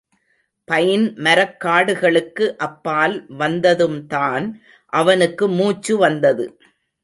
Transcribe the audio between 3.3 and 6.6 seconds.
வந்ததும்தான் அவனுக்கு முச்சு வந்தது.